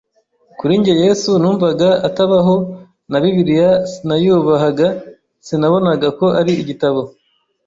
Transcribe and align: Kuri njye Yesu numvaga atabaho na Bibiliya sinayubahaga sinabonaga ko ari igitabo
Kuri 0.59 0.73
njye 0.79 0.93
Yesu 1.03 1.29
numvaga 1.41 1.89
atabaho 2.07 2.55
na 3.09 3.17
Bibiliya 3.23 3.69
sinayubahaga 3.91 4.87
sinabonaga 5.45 6.07
ko 6.19 6.25
ari 6.39 6.51
igitabo 6.63 7.01